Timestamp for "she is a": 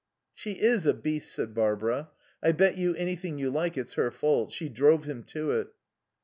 0.33-0.95